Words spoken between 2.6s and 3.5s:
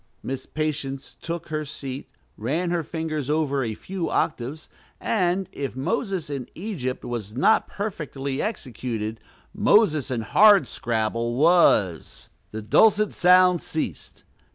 her fingers